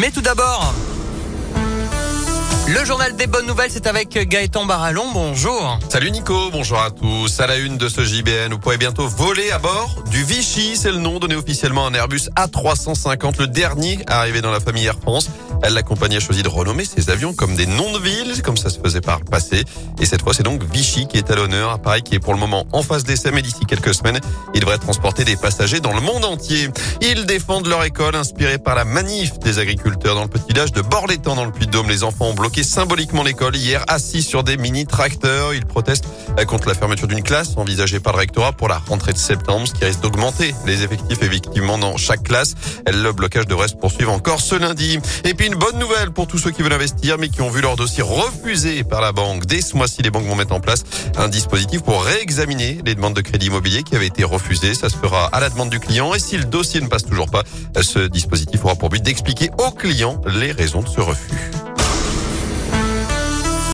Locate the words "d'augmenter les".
40.00-40.82